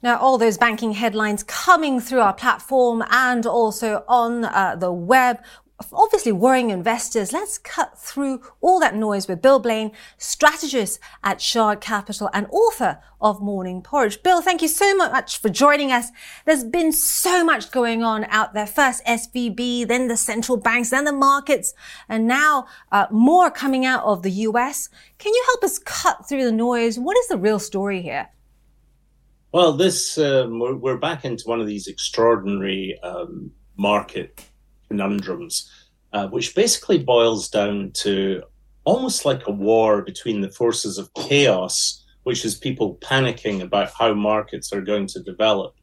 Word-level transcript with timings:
Now, 0.00 0.16
all 0.20 0.38
those 0.38 0.58
banking 0.58 0.92
headlines 0.92 1.42
coming 1.42 1.98
through 2.00 2.20
our 2.20 2.32
platform 2.32 3.02
and 3.10 3.44
also 3.44 4.04
on 4.06 4.44
uh, 4.44 4.76
the 4.78 4.92
web, 4.92 5.42
obviously 5.92 6.30
worrying 6.30 6.70
investors. 6.70 7.32
Let's 7.32 7.58
cut 7.58 7.98
through 7.98 8.40
all 8.60 8.78
that 8.78 8.94
noise 8.94 9.26
with 9.26 9.42
Bill 9.42 9.58
Blain, 9.58 9.90
strategist 10.16 11.00
at 11.24 11.40
Shard 11.40 11.80
Capital 11.80 12.30
and 12.32 12.46
author 12.52 13.00
of 13.20 13.42
Morning 13.42 13.82
Porridge. 13.82 14.22
Bill, 14.22 14.40
thank 14.40 14.62
you 14.62 14.68
so 14.68 14.94
much 14.94 15.38
for 15.38 15.48
joining 15.48 15.90
us. 15.90 16.12
There's 16.46 16.62
been 16.62 16.92
so 16.92 17.42
much 17.42 17.72
going 17.72 18.04
on 18.04 18.24
out 18.26 18.54
there. 18.54 18.68
First 18.68 19.04
SVB, 19.04 19.88
then 19.88 20.06
the 20.06 20.16
central 20.16 20.58
banks, 20.58 20.90
then 20.90 21.06
the 21.06 21.12
markets, 21.12 21.74
and 22.08 22.28
now 22.28 22.66
uh, 22.92 23.06
more 23.10 23.50
coming 23.50 23.84
out 23.84 24.04
of 24.04 24.22
the 24.22 24.30
US. 24.30 24.90
Can 25.18 25.34
you 25.34 25.44
help 25.48 25.64
us 25.64 25.80
cut 25.80 26.28
through 26.28 26.44
the 26.44 26.52
noise? 26.52 27.00
What 27.00 27.16
is 27.18 27.26
the 27.26 27.36
real 27.36 27.58
story 27.58 28.00
here? 28.00 28.28
Well, 29.50 29.72
this 29.72 30.18
um, 30.18 30.58
we're, 30.58 30.74
we're, 30.74 30.98
back 30.98 31.24
into 31.24 31.44
one 31.46 31.58
of 31.58 31.66
these 31.66 31.86
extraordinary 31.86 32.98
um, 33.02 33.50
market 33.78 34.44
conundrums, 34.88 35.72
uh, 36.12 36.28
which 36.28 36.54
basically 36.54 36.98
boils 36.98 37.48
down 37.48 37.92
to 37.94 38.42
almost 38.84 39.24
like 39.24 39.46
a 39.46 39.52
war 39.52 40.02
between 40.02 40.42
the 40.42 40.50
forces 40.50 40.98
of 40.98 41.12
chaos, 41.14 42.04
which 42.24 42.44
is 42.44 42.56
people 42.56 42.98
panicking 43.00 43.62
about 43.62 43.90
how 43.98 44.12
markets 44.12 44.70
are 44.70 44.82
going 44.82 45.06
to 45.06 45.22
develop, 45.22 45.74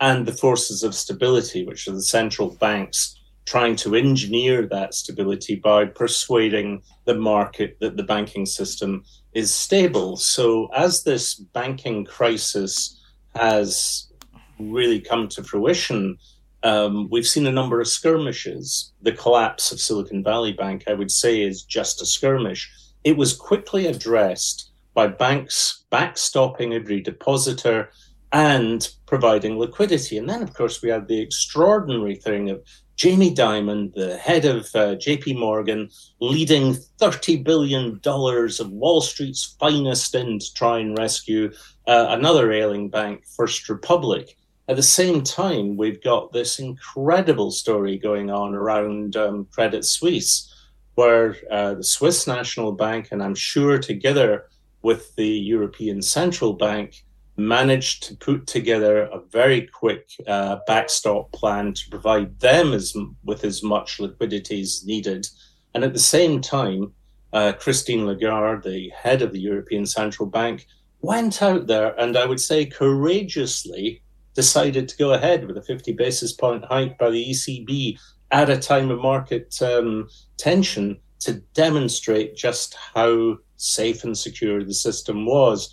and 0.00 0.26
the 0.26 0.32
forces 0.32 0.82
of 0.82 0.94
stability, 0.94 1.64
which 1.64 1.88
are 1.88 1.92
the 1.92 2.02
central 2.02 2.50
banks 2.56 3.18
trying 3.46 3.76
to 3.76 3.94
engineer 3.94 4.66
that 4.66 4.92
stability 4.92 5.54
by 5.54 5.86
persuading 5.86 6.82
the 7.06 7.14
market 7.14 7.78
that 7.80 7.96
the 7.96 8.02
banking 8.02 8.44
system 8.44 9.02
is 9.32 9.52
stable. 9.52 10.18
So, 10.18 10.68
as 10.76 11.04
this 11.04 11.36
banking 11.36 12.04
crisis 12.04 13.00
has 13.34 14.10
really 14.58 15.00
come 15.00 15.28
to 15.28 15.42
fruition, 15.42 16.18
um, 16.62 17.08
we've 17.10 17.26
seen 17.26 17.46
a 17.46 17.52
number 17.52 17.80
of 17.80 17.88
skirmishes. 17.88 18.92
The 19.02 19.12
collapse 19.12 19.70
of 19.70 19.80
Silicon 19.80 20.24
Valley 20.24 20.52
Bank, 20.52 20.84
I 20.88 20.94
would 20.94 21.10
say, 21.10 21.42
is 21.42 21.62
just 21.62 22.00
a 22.00 22.06
skirmish. 22.06 22.70
It 23.04 23.16
was 23.16 23.36
quickly 23.36 23.86
addressed 23.86 24.70
by 24.94 25.08
banks 25.08 25.84
backstopping 25.92 26.72
every 26.72 27.00
depositor 27.00 27.90
and 28.32 28.88
providing 29.06 29.58
liquidity. 29.58 30.16
And 30.16 30.28
then, 30.28 30.42
of 30.42 30.54
course, 30.54 30.82
we 30.82 30.88
had 30.88 31.06
the 31.06 31.20
extraordinary 31.20 32.16
thing 32.16 32.50
of 32.50 32.62
Jamie 32.96 33.34
Dimon, 33.34 33.92
the 33.94 34.16
head 34.16 34.44
of 34.44 34.66
uh, 34.74 34.96
JP 34.96 35.38
Morgan, 35.38 35.90
leading 36.20 36.74
$30 37.00 37.44
billion 37.44 38.00
of 38.04 38.70
Wall 38.70 39.00
Street's 39.00 39.56
finest 39.58 40.14
in 40.14 40.38
to 40.38 40.54
try 40.54 40.78
and 40.78 40.96
rescue 40.96 41.52
uh, 41.86 42.06
another 42.10 42.52
ailing 42.52 42.88
bank, 42.88 43.24
First 43.26 43.68
Republic. 43.68 44.36
At 44.68 44.76
the 44.76 44.82
same 44.82 45.22
time, 45.22 45.76
we've 45.76 46.02
got 46.02 46.32
this 46.32 46.58
incredible 46.58 47.50
story 47.50 47.98
going 47.98 48.30
on 48.30 48.54
around 48.54 49.16
um, 49.16 49.46
Credit 49.52 49.84
Suisse, 49.84 50.50
where 50.94 51.36
uh, 51.50 51.74
the 51.74 51.84
Swiss 51.84 52.26
National 52.26 52.72
Bank, 52.72 53.08
and 53.10 53.22
I'm 53.22 53.34
sure 53.34 53.78
together 53.78 54.46
with 54.82 55.14
the 55.16 55.28
European 55.28 56.00
Central 56.00 56.54
Bank, 56.54 57.04
managed 57.36 58.04
to 58.04 58.16
put 58.16 58.46
together 58.46 59.02
a 59.02 59.20
very 59.30 59.62
quick 59.66 60.08
uh, 60.26 60.58
backstop 60.66 61.32
plan 61.32 61.74
to 61.74 61.90
provide 61.90 62.38
them 62.40 62.72
as, 62.72 62.96
with 63.24 63.44
as 63.44 63.62
much 63.62 63.98
liquidity 63.98 64.60
as 64.60 64.84
needed. 64.86 65.26
And 65.74 65.82
at 65.82 65.92
the 65.92 65.98
same 65.98 66.40
time, 66.40 66.92
uh, 67.32 67.52
Christine 67.52 68.06
Lagarde, 68.06 68.62
the 68.62 68.90
head 68.90 69.20
of 69.20 69.32
the 69.32 69.40
European 69.40 69.84
Central 69.84 70.28
Bank, 70.28 70.66
went 71.04 71.42
out 71.42 71.66
there 71.66 71.98
and 72.00 72.16
I 72.16 72.26
would 72.26 72.40
say 72.40 72.66
courageously 72.66 74.02
decided 74.34 74.88
to 74.88 74.96
go 74.96 75.12
ahead 75.12 75.46
with 75.46 75.56
a 75.56 75.62
50 75.62 75.92
basis 75.92 76.32
point 76.32 76.64
hike 76.64 76.98
by 76.98 77.10
the 77.10 77.30
ECB 77.30 77.98
at 78.30 78.50
a 78.50 78.56
time 78.56 78.90
of 78.90 79.00
market 79.00 79.54
um, 79.62 80.08
tension 80.36 80.98
to 81.20 81.34
demonstrate 81.54 82.36
just 82.36 82.76
how 82.94 83.36
safe 83.56 84.04
and 84.04 84.18
secure 84.18 84.64
the 84.64 84.74
system 84.74 85.24
was 85.24 85.72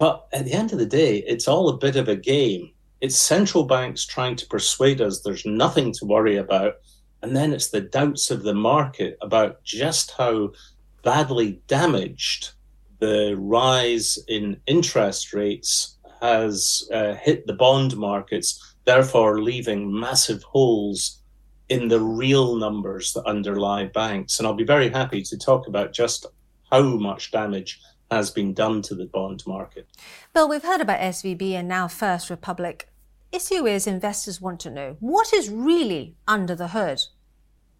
but 0.00 0.28
at 0.32 0.46
the 0.46 0.54
end 0.54 0.72
of 0.72 0.78
the 0.78 0.86
day, 0.86 1.18
it's 1.18 1.46
all 1.46 1.68
a 1.68 1.76
bit 1.76 1.94
of 1.94 2.08
a 2.08 2.16
game. 2.16 2.70
It's 3.02 3.18
central 3.18 3.64
banks 3.64 4.06
trying 4.06 4.34
to 4.36 4.46
persuade 4.46 5.02
us 5.02 5.20
there's 5.20 5.44
nothing 5.44 5.92
to 5.92 6.06
worry 6.06 6.38
about. 6.38 6.76
And 7.20 7.36
then 7.36 7.52
it's 7.52 7.68
the 7.68 7.82
doubts 7.82 8.30
of 8.30 8.42
the 8.42 8.54
market 8.54 9.18
about 9.20 9.62
just 9.62 10.12
how 10.12 10.52
badly 11.04 11.60
damaged 11.66 12.52
the 13.00 13.34
rise 13.38 14.18
in 14.28 14.60
interest 14.66 15.32
rates 15.32 15.98
has 16.20 16.88
uh, 16.92 17.14
hit 17.14 17.46
the 17.46 17.54
bond 17.54 17.96
markets, 17.96 18.74
therefore 18.84 19.40
leaving 19.40 19.98
massive 19.98 20.42
holes 20.42 21.22
in 21.68 21.88
the 21.88 22.00
real 22.00 22.56
numbers 22.56 23.12
that 23.14 23.24
underlie 23.24 23.86
banks. 23.86 24.38
And 24.38 24.46
I'll 24.46 24.54
be 24.54 24.64
very 24.64 24.90
happy 24.90 25.22
to 25.22 25.38
talk 25.38 25.66
about 25.66 25.92
just 25.92 26.26
how 26.70 26.82
much 26.82 27.30
damage 27.30 27.80
has 28.10 28.30
been 28.30 28.52
done 28.52 28.82
to 28.82 28.94
the 28.94 29.06
bond 29.06 29.44
market. 29.46 29.86
Bill, 30.34 30.48
we've 30.48 30.64
heard 30.64 30.80
about 30.80 31.00
SVB 31.00 31.52
and 31.52 31.68
now 31.68 31.88
First 31.88 32.28
Republic. 32.28 32.88
Issue 33.32 33.66
is 33.66 33.86
investors 33.86 34.40
want 34.40 34.58
to 34.60 34.70
know 34.70 34.96
what 34.98 35.32
is 35.32 35.48
really 35.48 36.16
under 36.26 36.56
the 36.56 36.68
hood? 36.68 37.00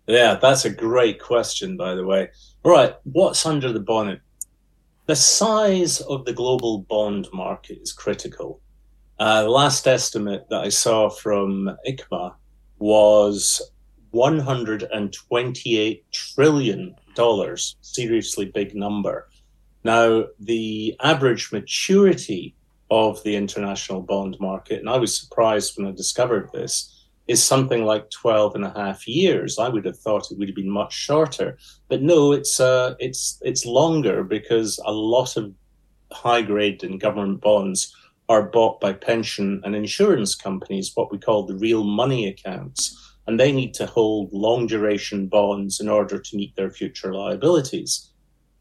Yeah, 0.07 0.37
that's 0.41 0.65
a 0.65 0.71
great 0.71 1.21
question, 1.21 1.77
by 1.77 1.95
the 1.95 2.07
way. 2.07 2.31
All 2.63 2.73
right, 2.73 2.95
what's 3.03 3.45
under 3.45 3.73
the 3.73 3.81
bonnet? 3.81 4.21
The 5.11 5.17
size 5.17 6.01
of 6.03 6.25
the 6.25 6.33
global 6.33 6.83
bond 6.83 7.27
market 7.33 7.81
is 7.83 7.93
critical. 7.93 8.61
Uh, 9.19 9.43
the 9.43 9.51
last 9.51 9.89
estimate 9.89 10.49
that 10.51 10.61
I 10.61 10.69
saw 10.69 11.09
from 11.09 11.77
ICMA 11.85 12.37
was 12.79 13.73
$128 14.15 16.03
trillion, 16.13 16.95
seriously 17.81 18.45
big 18.55 18.77
number. 18.77 19.29
Now, 19.83 20.27
the 20.39 20.95
average 21.01 21.51
maturity 21.51 22.55
of 22.93 23.21
the 23.25 23.35
international 23.35 24.03
bond 24.03 24.37
market, 24.39 24.79
and 24.79 24.89
I 24.89 24.99
was 24.99 25.19
surprised 25.19 25.77
when 25.77 25.89
I 25.89 25.91
discovered 25.91 26.51
this, 26.53 27.00
is 27.31 27.45
something 27.45 27.85
like 27.85 28.11
12 28.11 28.57
and 28.57 28.65
a 28.65 28.73
half 28.75 29.07
years. 29.07 29.57
I 29.57 29.69
would 29.69 29.85
have 29.85 29.97
thought 29.97 30.33
it 30.33 30.39
would 30.39 30.49
have 30.49 30.57
been 30.57 30.69
much 30.69 30.93
shorter. 30.93 31.57
But 31.89 32.03
no, 32.03 32.33
it's, 32.33 32.59
uh, 32.59 32.97
it's, 32.99 33.39
it's 33.43 33.65
longer 33.65 34.25
because 34.25 34.81
a 34.85 34.91
lot 34.91 35.37
of 35.37 35.55
high 36.11 36.43
grade 36.43 36.83
and 36.83 37.01
government 37.01 37.41
bonds 37.41 37.95
are 38.29 38.43
bought 38.43 38.81
by 38.81 38.95
pension 38.95 39.61
and 39.63 39.77
insurance 39.77 40.35
companies, 40.35 40.91
what 40.97 41.13
we 41.13 41.19
call 41.19 41.47
the 41.47 41.55
real 41.55 41.85
money 41.85 42.27
accounts. 42.27 43.15
And 43.29 43.39
they 43.39 43.53
need 43.53 43.75
to 43.75 43.87
hold 43.87 44.33
long 44.33 44.67
duration 44.67 45.29
bonds 45.29 45.79
in 45.79 45.89
order 45.89 46.19
to 46.19 46.37
meet 46.37 46.57
their 46.57 46.73
future 46.73 47.15
liabilities. 47.15 48.11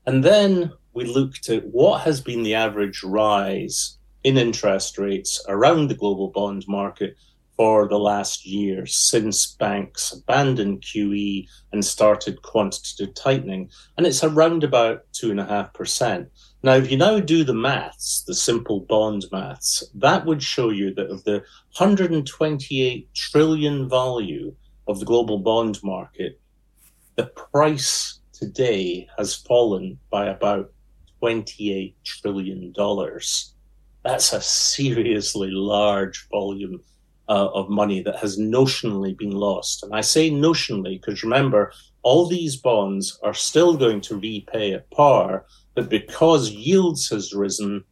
And 0.06 0.24
then 0.24 0.72
we 0.94 1.06
looked 1.06 1.50
at 1.50 1.66
what 1.66 2.02
has 2.02 2.22
been 2.22 2.44
the 2.44 2.54
average 2.54 3.02
rise 3.04 3.98
in 4.24 4.38
interest 4.38 5.00
rates 5.00 5.44
around 5.48 5.88
the 5.88 5.96
global 5.96 6.28
bond 6.28 6.66
market 6.68 7.16
for 7.60 7.90
the 7.90 8.00
last 8.00 8.46
year 8.46 8.86
since 8.86 9.46
banks 9.56 10.14
abandoned 10.14 10.82
QE 10.82 11.46
and 11.74 11.84
started 11.84 12.42
quantitative 12.42 13.14
tightening. 13.16 13.70
And 13.98 14.08
it's 14.08 14.24
around 14.24 14.64
about 14.64 15.04
2.5%. 15.12 16.28
Now, 16.64 16.76
if 16.76 16.90
you 16.90 16.96
now 16.96 17.20
do 17.20 17.44
the 17.44 17.54
maths, 17.54 18.24
the 18.26 18.34
simple 18.34 18.80
bond 18.88 19.26
maths, 19.34 19.84
that 19.96 20.26
would 20.26 20.42
show 20.42 20.70
you 20.70 20.94
that 20.94 21.12
of 21.12 21.26
the 21.26 21.44
128 21.78 23.14
trillion 23.14 23.90
value 23.90 24.56
of 24.88 25.02
the 25.02 25.06
global 25.06 25.40
bond 25.40 25.84
market, 25.84 26.40
the 27.18 27.26
price 27.26 28.22
today 28.32 29.06
has 29.18 29.36
fallen 29.36 30.00
by 30.10 30.28
about 30.28 30.72
$28 31.22 31.94
trillion. 32.06 32.74
That's 34.06 34.32
a 34.32 34.40
seriously 34.40 35.50
large 35.52 36.26
volume 36.30 36.80
uh, 37.30 37.50
of 37.54 37.70
money 37.70 38.02
that 38.02 38.18
has 38.18 38.40
notionally 38.40 39.16
been 39.18 39.32
lost. 39.32 39.84
And 39.84 39.94
I 39.96 40.02
say 40.02 40.32
notionally 40.32 41.00
because 41.00 41.24
remember, 41.24 41.72
all 42.02 42.28
these 42.28 42.56
bonds 42.56 43.20
are 43.24 43.34
still 43.34 43.78
going 43.78 44.02
to 44.02 44.20
repay 44.20 44.74
at 44.74 44.90
par, 44.92 45.46
but 45.76 45.90
because 45.90 46.50
yields 46.50 47.08
has 47.10 47.34
risen, 47.34 47.84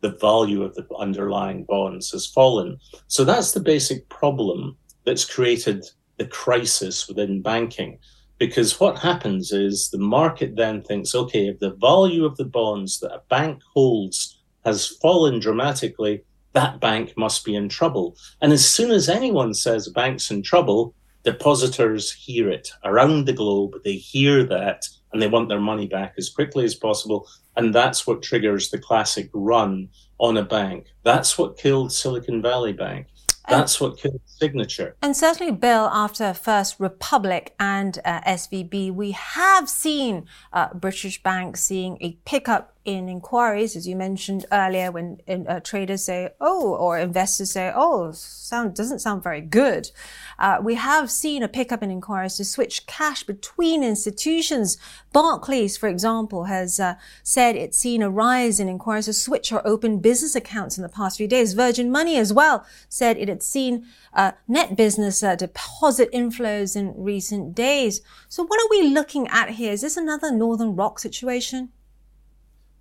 the 0.00 0.16
value 0.20 0.62
of 0.62 0.74
the 0.74 0.86
underlying 0.96 1.64
bonds 1.64 2.10
has 2.12 2.26
fallen. 2.26 2.78
So 3.08 3.24
that's 3.24 3.52
the 3.52 3.60
basic 3.60 4.08
problem 4.08 4.76
that's 5.04 5.24
created 5.24 5.84
the 6.16 6.26
crisis 6.26 7.08
within 7.08 7.42
banking. 7.42 7.98
Because 8.38 8.78
what 8.78 8.98
happens 8.98 9.52
is 9.52 9.90
the 9.90 9.98
market 9.98 10.54
then 10.54 10.82
thinks, 10.82 11.14
okay, 11.14 11.48
if 11.48 11.58
the 11.58 11.74
value 11.74 12.24
of 12.24 12.36
the 12.36 12.44
bonds 12.44 13.00
that 13.00 13.12
a 13.12 13.22
bank 13.28 13.60
holds 13.74 14.40
has 14.64 14.86
fallen 15.02 15.40
dramatically, 15.40 16.22
that 16.58 16.80
bank 16.80 17.14
must 17.16 17.44
be 17.44 17.54
in 17.54 17.68
trouble. 17.68 18.16
And 18.42 18.52
as 18.52 18.68
soon 18.68 18.90
as 18.90 19.08
anyone 19.08 19.54
says 19.54 19.86
a 19.86 19.92
bank's 19.92 20.28
in 20.28 20.42
trouble, 20.42 20.92
depositors 21.22 22.12
hear 22.12 22.50
it 22.50 22.72
around 22.82 23.26
the 23.26 23.32
globe. 23.32 23.74
They 23.84 23.94
hear 23.94 24.42
that 24.46 24.88
and 25.12 25.22
they 25.22 25.28
want 25.28 25.48
their 25.48 25.60
money 25.60 25.86
back 25.86 26.14
as 26.18 26.28
quickly 26.28 26.64
as 26.64 26.74
possible. 26.74 27.28
And 27.56 27.72
that's 27.72 28.08
what 28.08 28.24
triggers 28.24 28.70
the 28.70 28.78
classic 28.78 29.30
run 29.32 29.88
on 30.18 30.36
a 30.36 30.42
bank. 30.42 30.86
That's 31.04 31.38
what 31.38 31.58
killed 31.58 31.92
Silicon 31.92 32.42
Valley 32.42 32.72
Bank. 32.72 33.06
That's 33.48 33.80
what 33.80 33.96
killed 33.96 34.20
Signature. 34.26 34.96
And 35.00 35.16
certainly, 35.16 35.52
Bill, 35.52 35.88
after 35.92 36.34
First 36.34 36.80
Republic 36.80 37.54
and 37.58 37.98
uh, 38.04 38.20
SVB, 38.22 38.92
we 38.92 39.12
have 39.12 39.68
seen 39.68 40.26
uh, 40.52 40.74
British 40.74 41.22
banks 41.22 41.62
seeing 41.62 41.98
a 42.00 42.18
pickup 42.24 42.74
in 42.88 43.06
inquiries, 43.08 43.76
as 43.76 43.86
you 43.86 43.94
mentioned 43.94 44.46
earlier, 44.50 44.90
when 44.90 45.18
uh, 45.28 45.60
traders 45.60 46.04
say, 46.04 46.30
"Oh," 46.40 46.74
or 46.74 46.98
investors 46.98 47.52
say, 47.52 47.70
"Oh, 47.74 48.12
sound 48.12 48.74
doesn't 48.74 49.00
sound 49.00 49.22
very 49.22 49.42
good." 49.42 49.90
Uh, 50.38 50.58
we 50.62 50.74
have 50.76 51.10
seen 51.10 51.42
a 51.42 51.48
pickup 51.48 51.82
in 51.82 51.90
inquiries 51.90 52.36
to 52.36 52.44
switch 52.44 52.86
cash 52.86 53.24
between 53.24 53.82
institutions. 53.82 54.78
Barclays, 55.12 55.76
for 55.76 55.88
example, 55.88 56.44
has 56.44 56.80
uh, 56.80 56.94
said 57.22 57.56
it's 57.56 57.76
seen 57.76 58.00
a 58.00 58.08
rise 58.08 58.58
in 58.58 58.68
inquiries 58.68 59.04
to 59.04 59.12
switch 59.12 59.52
or 59.52 59.66
open 59.66 59.98
business 59.98 60.34
accounts 60.34 60.78
in 60.78 60.82
the 60.82 60.88
past 60.88 61.18
few 61.18 61.28
days. 61.28 61.52
Virgin 61.52 61.90
Money, 61.90 62.16
as 62.16 62.32
well, 62.32 62.64
said 62.88 63.18
it 63.18 63.28
had 63.28 63.42
seen 63.42 63.84
uh, 64.14 64.32
net 64.46 64.76
business 64.76 65.22
uh, 65.22 65.34
deposit 65.36 66.10
inflows 66.12 66.74
in 66.74 66.94
recent 66.96 67.54
days. 67.54 68.00
So, 68.28 68.46
what 68.46 68.60
are 68.60 68.70
we 68.70 68.88
looking 68.88 69.28
at 69.28 69.50
here? 69.50 69.72
Is 69.72 69.82
this 69.82 69.98
another 69.98 70.32
Northern 70.32 70.74
Rock 70.74 70.98
situation? 71.00 71.70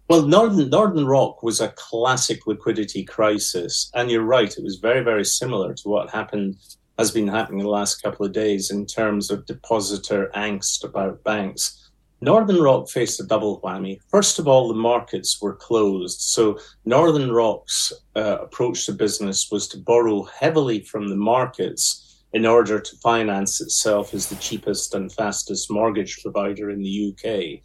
Well, 0.10 0.26
Northern, 0.26 0.70
Northern 0.70 1.06
Rock 1.06 1.44
was 1.44 1.60
a 1.60 1.74
classic 1.76 2.48
liquidity 2.48 3.04
crisis. 3.04 3.92
And 3.94 4.10
you're 4.10 4.24
right, 4.24 4.58
it 4.58 4.64
was 4.64 4.78
very, 4.78 5.04
very 5.04 5.26
similar 5.26 5.74
to 5.74 5.90
what 5.90 6.10
happened, 6.10 6.56
has 6.98 7.12
been 7.12 7.28
happening 7.28 7.60
in 7.60 7.66
the 7.66 7.72
last 7.72 8.02
couple 8.02 8.26
of 8.26 8.32
days 8.32 8.72
in 8.72 8.86
terms 8.86 9.30
of 9.30 9.46
depositor 9.46 10.32
angst 10.34 10.86
about 10.86 11.26
banks. 11.26 11.90
Northern 12.22 12.62
Rock 12.62 12.90
faced 12.90 13.20
a 13.20 13.26
double 13.26 13.60
whammy. 13.60 14.00
First 14.10 14.40
of 14.40 14.48
all, 14.48 14.70
the 14.70 14.74
markets 14.74 15.42
were 15.42 15.56
closed. 15.56 16.22
So 16.22 16.58
Northern 16.86 17.30
Rock's 17.30 17.92
uh, 18.16 18.38
approach 18.40 18.86
to 18.86 18.94
business 18.94 19.50
was 19.52 19.68
to 19.68 19.78
borrow 19.78 20.24
heavily 20.24 20.80
from 20.84 21.10
the 21.10 21.18
markets 21.18 22.24
in 22.32 22.46
order 22.46 22.80
to 22.80 22.98
finance 23.04 23.60
itself 23.60 24.14
as 24.14 24.30
the 24.30 24.36
cheapest 24.38 24.96
and 24.96 25.12
fastest 25.12 25.70
mortgage 25.70 26.24
provider 26.24 26.70
in 26.70 26.82
the 26.82 27.14
UK. 27.14 27.62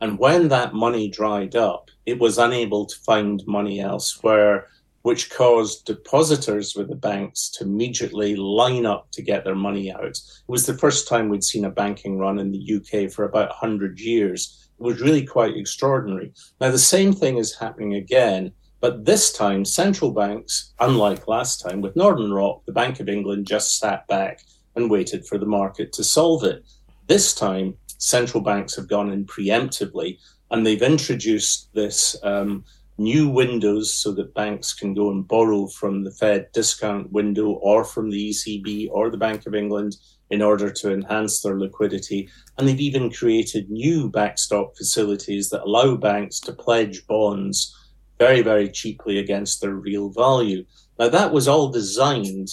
And 0.00 0.18
when 0.18 0.48
that 0.48 0.74
money 0.74 1.08
dried 1.08 1.56
up, 1.56 1.90
it 2.06 2.18
was 2.18 2.38
unable 2.38 2.86
to 2.86 2.96
find 3.06 3.42
money 3.46 3.80
elsewhere, 3.80 4.68
which 5.02 5.30
caused 5.30 5.84
depositors 5.84 6.74
with 6.74 6.88
the 6.88 6.96
banks 6.96 7.50
to 7.50 7.64
immediately 7.64 8.36
line 8.36 8.86
up 8.86 9.10
to 9.12 9.22
get 9.22 9.44
their 9.44 9.54
money 9.54 9.92
out. 9.92 10.04
It 10.04 10.18
was 10.48 10.66
the 10.66 10.78
first 10.78 11.06
time 11.06 11.28
we'd 11.28 11.44
seen 11.44 11.66
a 11.66 11.70
banking 11.70 12.18
run 12.18 12.38
in 12.38 12.52
the 12.52 12.74
UK 12.76 13.10
for 13.10 13.24
about 13.24 13.50
100 13.50 14.00
years. 14.00 14.68
It 14.78 14.82
was 14.82 15.00
really 15.00 15.24
quite 15.24 15.56
extraordinary. 15.56 16.32
Now, 16.60 16.70
the 16.70 16.78
same 16.78 17.12
thing 17.12 17.36
is 17.36 17.54
happening 17.54 17.94
again, 17.94 18.52
but 18.80 19.04
this 19.04 19.32
time, 19.32 19.64
central 19.64 20.10
banks, 20.10 20.74
unlike 20.80 21.28
last 21.28 21.60
time 21.62 21.80
with 21.80 21.96
Northern 21.96 22.32
Rock, 22.32 22.62
the 22.66 22.72
Bank 22.72 23.00
of 23.00 23.08
England 23.08 23.46
just 23.46 23.78
sat 23.78 24.06
back 24.08 24.40
and 24.76 24.90
waited 24.90 25.26
for 25.26 25.38
the 25.38 25.46
market 25.46 25.92
to 25.94 26.04
solve 26.04 26.44
it. 26.44 26.64
This 27.06 27.34
time, 27.34 27.76
central 27.98 28.42
banks 28.42 28.76
have 28.76 28.88
gone 28.88 29.10
in 29.12 29.24
preemptively 29.26 30.18
and 30.50 30.66
they've 30.66 30.82
introduced 30.82 31.72
this 31.74 32.16
um, 32.22 32.64
new 32.98 33.28
windows 33.28 33.92
so 33.92 34.12
that 34.12 34.34
banks 34.34 34.72
can 34.72 34.94
go 34.94 35.10
and 35.10 35.26
borrow 35.26 35.66
from 35.66 36.04
the 36.04 36.10
Fed 36.10 36.46
discount 36.52 37.10
window 37.12 37.48
or 37.50 37.84
from 37.84 38.10
the 38.10 38.30
ECB 38.30 38.88
or 38.90 39.10
the 39.10 39.16
Bank 39.16 39.46
of 39.46 39.54
England 39.54 39.96
in 40.30 40.42
order 40.42 40.70
to 40.70 40.92
enhance 40.92 41.40
their 41.40 41.58
liquidity. 41.58 42.28
And 42.56 42.68
they've 42.68 42.80
even 42.80 43.10
created 43.10 43.70
new 43.70 44.08
backstop 44.08 44.76
facilities 44.76 45.50
that 45.50 45.64
allow 45.64 45.96
banks 45.96 46.40
to 46.40 46.52
pledge 46.52 47.06
bonds 47.06 47.74
very, 48.18 48.42
very 48.42 48.68
cheaply 48.68 49.18
against 49.18 49.60
their 49.60 49.74
real 49.74 50.10
value. 50.10 50.64
Now, 50.98 51.08
that 51.08 51.32
was 51.32 51.48
all 51.48 51.68
designed 51.68 52.48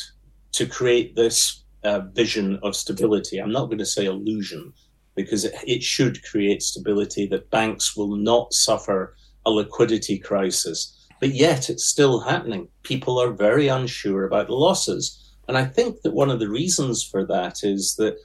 to 0.53 0.65
create 0.65 1.15
this 1.15 1.63
uh, 1.83 2.01
vision 2.13 2.59
of 2.63 2.75
stability. 2.75 3.38
I'm 3.38 3.51
not 3.51 3.65
going 3.65 3.77
to 3.77 3.85
say 3.85 4.05
illusion, 4.05 4.73
because 5.15 5.45
it, 5.45 5.53
it 5.65 5.83
should 5.83 6.23
create 6.23 6.61
stability 6.61 7.27
that 7.27 7.49
banks 7.49 7.95
will 7.95 8.15
not 8.15 8.53
suffer 8.53 9.15
a 9.45 9.51
liquidity 9.51 10.17
crisis. 10.17 10.97
But 11.19 11.35
yet 11.35 11.69
it's 11.69 11.85
still 11.85 12.21
happening. 12.21 12.67
People 12.83 13.19
are 13.21 13.31
very 13.31 13.67
unsure 13.67 14.25
about 14.25 14.49
losses. 14.49 15.35
And 15.47 15.57
I 15.57 15.65
think 15.65 16.01
that 16.01 16.13
one 16.13 16.29
of 16.29 16.39
the 16.39 16.49
reasons 16.49 17.03
for 17.03 17.25
that 17.27 17.63
is 17.63 17.95
that, 17.95 18.17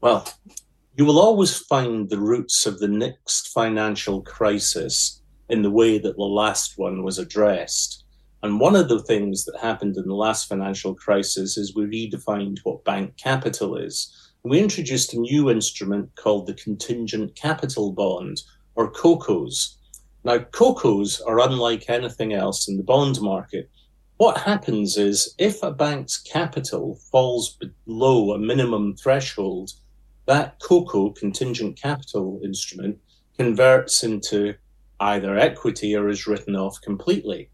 well, 0.00 0.28
you 0.96 1.04
will 1.04 1.18
always 1.18 1.56
find 1.56 2.08
the 2.08 2.20
roots 2.20 2.66
of 2.66 2.78
the 2.78 2.88
next 2.88 3.48
financial 3.48 4.22
crisis 4.22 5.22
in 5.48 5.62
the 5.62 5.70
way 5.70 5.98
that 5.98 6.16
the 6.16 6.22
last 6.22 6.78
one 6.78 7.02
was 7.02 7.18
addressed. 7.18 8.04
And 8.42 8.58
one 8.58 8.76
of 8.76 8.88
the 8.88 9.02
things 9.02 9.44
that 9.44 9.58
happened 9.60 9.96
in 9.96 10.06
the 10.06 10.14
last 10.14 10.48
financial 10.48 10.94
crisis 10.94 11.56
is 11.56 11.74
we 11.74 11.84
redefined 11.84 12.58
what 12.64 12.84
bank 12.84 13.16
capital 13.16 13.76
is 13.76 14.21
we 14.44 14.58
introduced 14.58 15.14
a 15.14 15.20
new 15.20 15.50
instrument 15.50 16.10
called 16.16 16.46
the 16.46 16.54
Contingent 16.54 17.36
Capital 17.36 17.92
Bond, 17.92 18.42
or 18.74 18.90
COCOs. 18.90 19.76
Now, 20.24 20.38
COCOs 20.38 21.20
are 21.26 21.38
unlike 21.40 21.88
anything 21.88 22.32
else 22.32 22.66
in 22.66 22.76
the 22.76 22.82
bond 22.82 23.20
market. 23.20 23.70
What 24.16 24.38
happens 24.38 24.96
is 24.96 25.34
if 25.38 25.62
a 25.62 25.70
bank's 25.70 26.16
capital 26.16 26.96
falls 27.12 27.56
below 27.86 28.32
a 28.32 28.38
minimum 28.38 28.96
threshold, 28.96 29.74
that 30.26 30.58
COCO, 30.58 31.10
contingent 31.10 31.80
capital 31.80 32.40
instrument, 32.42 32.98
converts 33.36 34.02
into 34.02 34.54
either 34.98 35.36
equity 35.36 35.94
or 35.94 36.08
is 36.08 36.26
written 36.26 36.56
off 36.56 36.80
completely. 36.82 37.48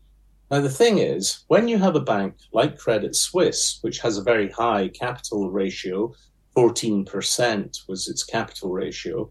Now, 0.50 0.60
the 0.60 0.70
thing 0.70 0.96
is, 0.96 1.44
when 1.48 1.68
you 1.68 1.76
have 1.76 1.96
a 1.96 2.00
bank 2.00 2.34
like 2.52 2.78
Credit 2.78 3.14
Suisse, 3.14 3.78
which 3.82 3.98
has 3.98 4.16
a 4.16 4.22
very 4.22 4.50
high 4.50 4.88
capital 4.88 5.50
ratio 5.50 6.14
14% 6.58 7.88
was 7.88 8.08
its 8.08 8.24
capital 8.24 8.70
ratio. 8.70 9.30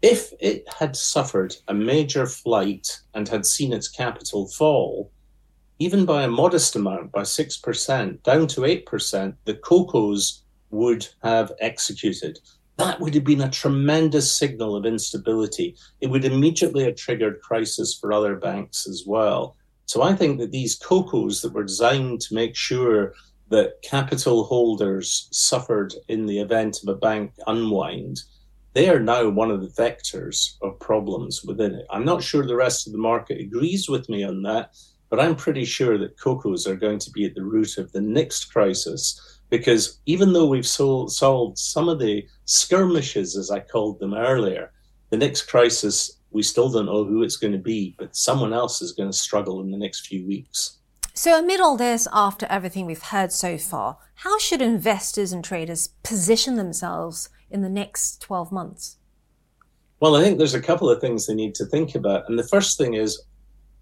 If 0.00 0.32
it 0.40 0.64
had 0.78 0.96
suffered 0.96 1.54
a 1.68 1.74
major 1.74 2.24
flight 2.24 3.00
and 3.12 3.28
had 3.28 3.44
seen 3.44 3.74
its 3.74 3.88
capital 3.88 4.48
fall, 4.48 5.12
even 5.78 6.06
by 6.06 6.22
a 6.22 6.28
modest 6.28 6.74
amount, 6.74 7.12
by 7.12 7.20
6%, 7.20 8.22
down 8.22 8.46
to 8.46 8.62
8%, 8.62 9.36
the 9.44 9.54
COCOs 9.54 10.40
would 10.70 11.06
have 11.22 11.52
executed. 11.60 12.38
That 12.78 12.98
would 12.98 13.14
have 13.14 13.24
been 13.24 13.42
a 13.42 13.50
tremendous 13.50 14.32
signal 14.32 14.74
of 14.74 14.86
instability. 14.86 15.76
It 16.00 16.06
would 16.06 16.24
immediately 16.24 16.84
have 16.84 16.96
triggered 16.96 17.42
crisis 17.42 17.92
for 17.92 18.10
other 18.10 18.36
banks 18.36 18.86
as 18.86 19.04
well. 19.06 19.54
So 19.84 20.00
I 20.02 20.14
think 20.14 20.38
that 20.40 20.50
these 20.50 20.78
COCOs 20.78 21.42
that 21.42 21.52
were 21.52 21.64
designed 21.64 22.22
to 22.22 22.34
make 22.34 22.56
sure 22.56 23.12
that 23.50 23.82
capital 23.82 24.44
holders 24.44 25.28
suffered 25.30 25.94
in 26.08 26.26
the 26.26 26.38
event 26.38 26.80
of 26.82 26.88
a 26.88 26.98
bank 26.98 27.32
unwind, 27.46 28.20
they 28.72 28.88
are 28.88 29.00
now 29.00 29.28
one 29.28 29.50
of 29.50 29.60
the 29.60 29.82
vectors 29.82 30.56
of 30.62 30.80
problems 30.80 31.44
within 31.44 31.74
it. 31.74 31.86
I'm 31.90 32.04
not 32.04 32.22
sure 32.22 32.44
the 32.44 32.56
rest 32.56 32.86
of 32.86 32.92
the 32.92 32.98
market 32.98 33.40
agrees 33.40 33.88
with 33.88 34.08
me 34.08 34.24
on 34.24 34.42
that, 34.42 34.76
but 35.10 35.20
I'm 35.20 35.36
pretty 35.36 35.64
sure 35.64 35.96
that 35.98 36.18
COCOs 36.18 36.66
are 36.66 36.74
going 36.74 36.98
to 36.98 37.10
be 37.10 37.24
at 37.24 37.34
the 37.34 37.44
root 37.44 37.78
of 37.78 37.92
the 37.92 38.00
next 38.00 38.46
crisis 38.46 39.34
because 39.50 40.00
even 40.06 40.32
though 40.32 40.46
we've 40.46 40.66
sol- 40.66 41.08
solved 41.08 41.58
some 41.58 41.88
of 41.88 42.00
the 42.00 42.26
skirmishes, 42.46 43.36
as 43.36 43.50
I 43.50 43.60
called 43.60 44.00
them 44.00 44.14
earlier, 44.14 44.72
the 45.10 45.16
next 45.16 45.42
crisis, 45.42 46.18
we 46.32 46.42
still 46.42 46.68
don't 46.68 46.86
know 46.86 47.04
who 47.04 47.22
it's 47.22 47.36
going 47.36 47.52
to 47.52 47.58
be, 47.58 47.94
but 47.96 48.16
someone 48.16 48.52
else 48.52 48.82
is 48.82 48.90
going 48.90 49.10
to 49.10 49.16
struggle 49.16 49.60
in 49.60 49.70
the 49.70 49.78
next 49.78 50.08
few 50.08 50.26
weeks. 50.26 50.80
So, 51.16 51.38
amid 51.38 51.60
all 51.60 51.76
this, 51.76 52.08
after 52.12 52.44
everything 52.50 52.86
we've 52.86 53.00
heard 53.00 53.30
so 53.30 53.56
far, 53.56 53.98
how 54.16 54.36
should 54.40 54.60
investors 54.60 55.32
and 55.32 55.44
traders 55.44 55.90
position 56.02 56.56
themselves 56.56 57.28
in 57.48 57.62
the 57.62 57.68
next 57.68 58.20
12 58.20 58.50
months? 58.50 58.96
Well, 60.00 60.16
I 60.16 60.24
think 60.24 60.38
there's 60.38 60.54
a 60.54 60.60
couple 60.60 60.90
of 60.90 61.00
things 61.00 61.24
they 61.24 61.34
need 61.36 61.54
to 61.54 61.66
think 61.66 61.94
about. 61.94 62.28
And 62.28 62.36
the 62.36 62.48
first 62.48 62.76
thing 62.76 62.94
is 62.94 63.22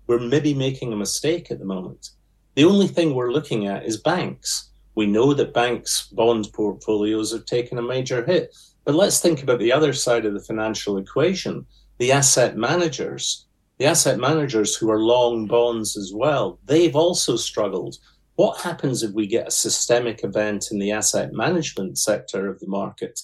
we're 0.07 0.19
maybe 0.19 0.53
making 0.53 0.93
a 0.93 0.97
mistake 0.97 1.51
at 1.51 1.59
the 1.59 1.65
moment. 1.65 2.11
The 2.55 2.67
only 2.67 2.87
thing 2.87 3.15
we're 3.15 3.33
looking 3.33 3.67
at 3.67 3.87
is 3.87 3.97
banks. 3.97 4.71
We 4.95 5.07
know 5.07 5.33
that 5.33 5.55
banks' 5.55 6.09
bond 6.09 6.51
portfolios 6.53 7.33
have 7.33 7.47
taken 7.47 7.79
a 7.79 7.83
major 7.83 8.27
hit. 8.27 8.55
But 8.85 8.95
let's 8.95 9.21
think 9.21 9.43
about 9.43 9.59
the 9.59 9.73
other 9.73 9.95
side 9.95 10.27
of 10.27 10.35
the 10.35 10.41
financial 10.41 10.99
equation 10.99 11.65
the 11.99 12.13
asset 12.13 12.59
managers 12.59 13.47
the 13.83 13.89
asset 13.89 14.17
managers 14.17 14.77
who 14.77 14.93
are 14.93 15.01
long 15.01 15.49
bonds 15.49 15.97
as 15.97 16.13
well, 16.15 16.61
they've 16.67 16.95
also 16.95 17.35
struggled. 17.35 17.97
What 18.37 18.61
happens 18.61 19.03
if 19.03 19.11
we 19.11 19.27
get 19.27 19.49
a 19.49 19.51
systemic 19.51 20.23
event 20.23 20.69
in 20.71 20.79
the 20.79 20.93
asset 20.93 21.33
management 21.33 21.99
sector 21.99 22.49
of 22.49 22.61
the 22.61 22.69
market? 22.69 23.21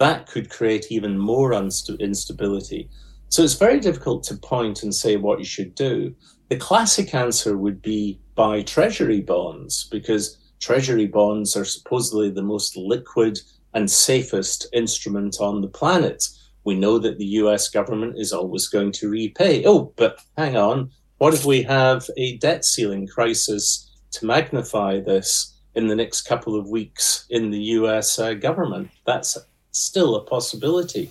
That 0.00 0.26
could 0.26 0.50
create 0.50 0.90
even 0.90 1.16
more 1.16 1.52
unst- 1.52 1.96
instability. 2.00 2.90
So 3.28 3.44
it's 3.44 3.54
very 3.54 3.78
difficult 3.78 4.24
to 4.24 4.36
point 4.36 4.82
and 4.82 4.92
say 4.92 5.14
what 5.14 5.38
you 5.38 5.44
should 5.44 5.76
do. 5.76 6.12
The 6.48 6.56
classic 6.56 7.14
answer 7.14 7.56
would 7.56 7.80
be 7.80 8.18
buy 8.34 8.62
treasury 8.62 9.20
bonds 9.20 9.88
because 9.92 10.38
treasury 10.58 11.06
bonds 11.06 11.56
are 11.56 11.64
supposedly 11.64 12.30
the 12.30 12.42
most 12.42 12.76
liquid 12.76 13.38
and 13.74 13.88
safest 13.88 14.66
instrument 14.72 15.36
on 15.38 15.60
the 15.60 15.68
planet. 15.68 16.24
We 16.64 16.74
know 16.74 16.98
that 16.98 17.18
the 17.18 17.26
US 17.42 17.68
government 17.68 18.18
is 18.18 18.32
always 18.32 18.68
going 18.68 18.92
to 18.92 19.08
repay. 19.08 19.64
Oh, 19.64 19.92
but 19.96 20.20
hang 20.36 20.56
on. 20.56 20.90
What 21.18 21.34
if 21.34 21.44
we 21.44 21.62
have 21.62 22.06
a 22.16 22.38
debt 22.38 22.64
ceiling 22.64 23.06
crisis 23.06 23.90
to 24.12 24.26
magnify 24.26 25.00
this 25.00 25.60
in 25.74 25.86
the 25.86 25.96
next 25.96 26.22
couple 26.22 26.58
of 26.58 26.68
weeks 26.68 27.26
in 27.30 27.50
the 27.50 27.62
US 27.78 28.18
uh, 28.18 28.34
government? 28.34 28.90
That's 29.06 29.36
still 29.70 30.16
a 30.16 30.24
possibility. 30.24 31.10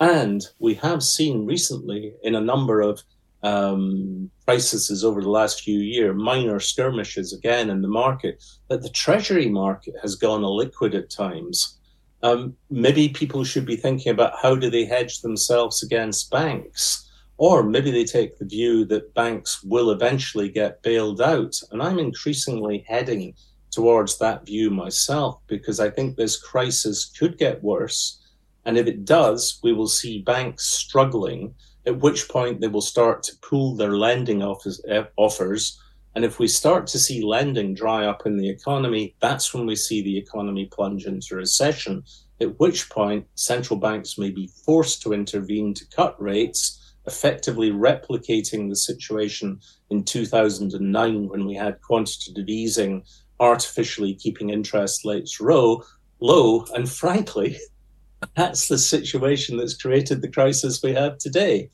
And 0.00 0.44
we 0.58 0.74
have 0.74 1.02
seen 1.02 1.46
recently 1.46 2.14
in 2.22 2.34
a 2.34 2.40
number 2.40 2.80
of 2.80 3.02
um, 3.44 4.30
crises 4.44 5.04
over 5.04 5.20
the 5.20 5.30
last 5.30 5.62
few 5.62 5.78
years, 5.78 6.16
minor 6.16 6.58
skirmishes 6.58 7.32
again 7.32 7.70
in 7.70 7.82
the 7.82 7.88
market, 7.88 8.42
that 8.68 8.82
the 8.82 8.88
treasury 8.88 9.48
market 9.48 9.94
has 10.02 10.16
gone 10.16 10.40
illiquid 10.40 10.94
at 10.94 11.10
times. 11.10 11.78
Um, 12.24 12.56
maybe 12.70 13.10
people 13.10 13.44
should 13.44 13.66
be 13.66 13.76
thinking 13.76 14.10
about 14.10 14.32
how 14.40 14.56
do 14.56 14.70
they 14.70 14.86
hedge 14.86 15.20
themselves 15.20 15.82
against 15.82 16.30
banks, 16.30 17.06
or 17.36 17.62
maybe 17.62 17.90
they 17.90 18.04
take 18.04 18.38
the 18.38 18.46
view 18.46 18.86
that 18.86 19.12
banks 19.12 19.62
will 19.62 19.90
eventually 19.90 20.48
get 20.48 20.82
bailed 20.82 21.20
out. 21.20 21.54
And 21.70 21.82
I'm 21.82 21.98
increasingly 21.98 22.82
heading 22.88 23.34
towards 23.70 24.16
that 24.18 24.46
view 24.46 24.70
myself 24.70 25.38
because 25.48 25.80
I 25.80 25.90
think 25.90 26.16
this 26.16 26.40
crisis 26.40 27.12
could 27.18 27.36
get 27.36 27.62
worse. 27.62 28.18
And 28.64 28.78
if 28.78 28.86
it 28.86 29.04
does, 29.04 29.60
we 29.62 29.74
will 29.74 29.88
see 29.88 30.22
banks 30.22 30.64
struggling 30.64 31.54
at 31.84 32.00
which 32.00 32.30
point 32.30 32.62
they 32.62 32.68
will 32.68 32.80
start 32.80 33.22
to 33.24 33.36
pool 33.42 33.76
their 33.76 33.98
lending 33.98 34.42
uh, 34.42 35.04
offers. 35.18 35.78
And 36.14 36.24
if 36.24 36.38
we 36.38 36.46
start 36.46 36.86
to 36.88 36.98
see 36.98 37.24
lending 37.24 37.74
dry 37.74 38.06
up 38.06 38.24
in 38.24 38.36
the 38.36 38.48
economy, 38.48 39.14
that's 39.20 39.52
when 39.52 39.66
we 39.66 39.74
see 39.74 40.00
the 40.02 40.16
economy 40.16 40.66
plunge 40.66 41.06
into 41.06 41.34
recession, 41.34 42.04
at 42.40 42.58
which 42.60 42.88
point 42.88 43.26
central 43.34 43.78
banks 43.78 44.16
may 44.18 44.30
be 44.30 44.50
forced 44.64 45.02
to 45.02 45.12
intervene 45.12 45.74
to 45.74 45.86
cut 45.86 46.20
rates, 46.20 46.94
effectively 47.06 47.70
replicating 47.70 48.68
the 48.68 48.76
situation 48.76 49.60
in 49.90 50.04
2009 50.04 51.28
when 51.28 51.46
we 51.46 51.54
had 51.54 51.80
quantitative 51.82 52.48
easing 52.48 53.04
artificially 53.40 54.14
keeping 54.14 54.50
interest 54.50 55.04
rates 55.04 55.40
low, 55.40 55.82
low 56.20 56.64
and 56.74 56.88
frankly, 56.88 57.58
that's 58.36 58.68
the 58.68 58.78
situation 58.78 59.56
that's 59.56 59.76
created 59.76 60.22
the 60.22 60.30
crisis 60.30 60.82
we 60.82 60.92
have 60.92 61.18
today. 61.18 61.70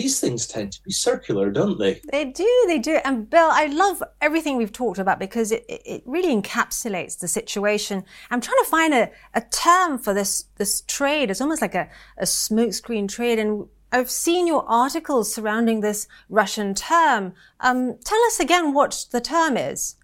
These 0.00 0.18
things 0.18 0.46
tend 0.46 0.72
to 0.72 0.82
be 0.82 0.92
circular, 0.92 1.50
don't 1.50 1.78
they? 1.78 2.00
They 2.10 2.24
do, 2.24 2.64
they 2.66 2.78
do. 2.78 3.00
And 3.04 3.28
Bill, 3.28 3.50
I 3.52 3.66
love 3.66 4.02
everything 4.22 4.56
we've 4.56 4.72
talked 4.72 4.98
about 4.98 5.18
because 5.18 5.52
it, 5.52 5.66
it 5.68 6.02
really 6.06 6.34
encapsulates 6.34 7.18
the 7.18 7.28
situation. 7.28 8.02
I'm 8.30 8.40
trying 8.40 8.64
to 8.64 8.70
find 8.70 8.94
a, 8.94 9.10
a 9.34 9.42
term 9.42 9.98
for 9.98 10.14
this, 10.14 10.44
this 10.56 10.80
trade. 10.86 11.30
It's 11.30 11.42
almost 11.42 11.60
like 11.60 11.74
a, 11.74 11.86
a 12.16 12.24
smokescreen 12.24 13.10
trade. 13.10 13.38
And 13.38 13.66
I've 13.92 14.10
seen 14.10 14.46
your 14.46 14.64
articles 14.66 15.34
surrounding 15.34 15.82
this 15.82 16.08
Russian 16.30 16.74
term. 16.74 17.34
Um, 17.60 17.98
tell 18.02 18.22
us 18.24 18.40
again 18.40 18.72
what 18.72 19.04
the 19.10 19.20
term 19.20 19.58
is. 19.58 19.96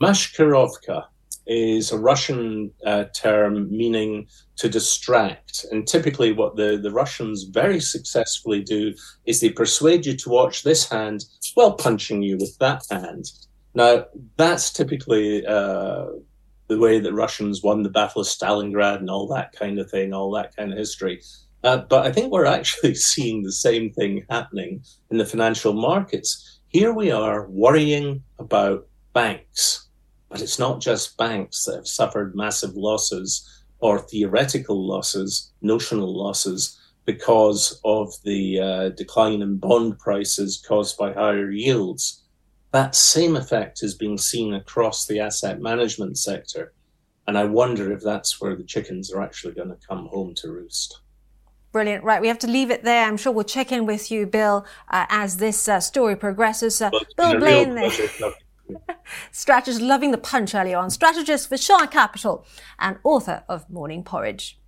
Maskirovka 0.00 1.04
is 1.50 1.90
a 1.90 1.98
Russian 1.98 2.70
uh, 2.86 3.04
term 3.12 3.68
meaning 3.76 4.28
to 4.56 4.68
distract. 4.68 5.66
And 5.72 5.86
typically, 5.86 6.32
what 6.32 6.54
the, 6.54 6.78
the 6.80 6.92
Russians 6.92 7.42
very 7.42 7.80
successfully 7.80 8.62
do 8.62 8.94
is 9.26 9.40
they 9.40 9.50
persuade 9.50 10.06
you 10.06 10.16
to 10.16 10.28
watch 10.28 10.62
this 10.62 10.88
hand 10.88 11.24
while 11.54 11.72
punching 11.72 12.22
you 12.22 12.36
with 12.36 12.56
that 12.58 12.84
hand. 12.88 13.32
Now, 13.74 14.06
that's 14.36 14.72
typically 14.72 15.44
uh, 15.44 16.06
the 16.68 16.78
way 16.78 17.00
that 17.00 17.12
Russians 17.12 17.64
won 17.64 17.82
the 17.82 17.90
Battle 17.90 18.20
of 18.20 18.28
Stalingrad 18.28 18.98
and 18.98 19.10
all 19.10 19.26
that 19.28 19.52
kind 19.52 19.80
of 19.80 19.90
thing, 19.90 20.14
all 20.14 20.30
that 20.32 20.54
kind 20.54 20.70
of 20.70 20.78
history. 20.78 21.20
Uh, 21.64 21.78
but 21.78 22.06
I 22.06 22.12
think 22.12 22.32
we're 22.32 22.46
actually 22.46 22.94
seeing 23.12 23.42
the 23.42 23.52
same 23.52 23.90
thing 23.90 24.24
happening 24.30 24.84
in 25.10 25.18
the 25.18 25.26
financial 25.26 25.72
markets. 25.72 26.60
Here 26.68 26.92
we 26.92 27.10
are 27.10 27.48
worrying 27.48 28.22
about 28.38 28.86
banks 29.12 29.88
but 30.30 30.40
it's 30.40 30.58
not 30.58 30.80
just 30.80 31.16
banks 31.18 31.64
that 31.64 31.76
have 31.76 31.88
suffered 31.88 32.34
massive 32.34 32.76
losses 32.76 33.62
or 33.80 33.98
theoretical 33.98 34.86
losses, 34.86 35.52
notional 35.60 36.16
losses, 36.16 36.80
because 37.04 37.80
of 37.84 38.14
the 38.24 38.60
uh, 38.60 38.88
decline 38.90 39.42
in 39.42 39.56
bond 39.56 39.98
prices 39.98 40.62
caused 40.66 40.96
by 40.96 41.12
higher 41.12 41.50
yields. 41.50 42.22
That 42.72 42.94
same 42.94 43.36
effect 43.36 43.82
is 43.82 43.94
being 43.94 44.16
seen 44.16 44.54
across 44.54 45.06
the 45.06 45.18
asset 45.18 45.60
management 45.60 46.18
sector. 46.18 46.72
And 47.26 47.36
I 47.36 47.44
wonder 47.44 47.92
if 47.92 48.00
that's 48.00 48.40
where 48.40 48.54
the 48.54 48.62
chickens 48.62 49.12
are 49.12 49.22
actually 49.22 49.54
going 49.54 49.70
to 49.70 49.86
come 49.88 50.06
home 50.06 50.34
to 50.36 50.52
roost. 50.52 51.00
Brilliant. 51.72 52.04
Right, 52.04 52.20
we 52.20 52.28
have 52.28 52.38
to 52.40 52.48
leave 52.48 52.70
it 52.70 52.84
there. 52.84 53.06
I'm 53.06 53.16
sure 53.16 53.32
we'll 53.32 53.44
check 53.44 53.72
in 53.72 53.86
with 53.86 54.10
you, 54.10 54.26
Bill, 54.26 54.66
uh, 54.88 55.06
as 55.08 55.36
this 55.38 55.68
uh, 55.68 55.80
story 55.80 56.16
progresses. 56.16 56.82
Uh, 56.82 56.90
Bill 57.16 57.38
Blain 57.38 57.74
Strategist 59.32 59.80
loving 59.80 60.10
the 60.10 60.18
punch 60.18 60.54
earlier 60.54 60.78
on, 60.78 60.90
strategist 60.90 61.48
for 61.48 61.56
Shard 61.56 61.90
Capital 61.90 62.46
and 62.78 62.98
author 63.02 63.44
of 63.48 63.68
Morning 63.70 64.04
Porridge. 64.04 64.59